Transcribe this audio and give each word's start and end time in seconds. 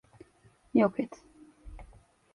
Yok 0.73 0.99
et! 0.99 1.11